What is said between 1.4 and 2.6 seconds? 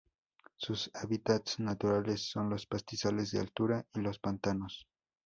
naturales son